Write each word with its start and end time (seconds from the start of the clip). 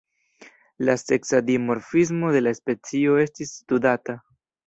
La 0.87 0.95
seksa 1.01 1.41
dimorfismo 1.49 2.33
de 2.37 2.41
la 2.45 2.55
specio 2.61 3.21
estis 3.27 3.55
studata. 3.59 4.17